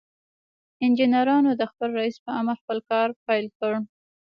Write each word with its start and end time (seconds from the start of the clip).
انجنيرانو 0.83 1.51
د 1.59 1.61
خپل 1.71 1.89
رئيس 1.99 2.17
په 2.25 2.31
امر 2.39 2.55
خپل 2.61 2.77
کار 2.89 3.07
پيل 3.25 3.45
کړ. 3.59 3.71